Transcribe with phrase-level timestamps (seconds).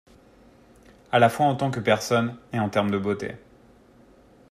[1.11, 3.35] À la fois en tant que personne et en termes de beauté.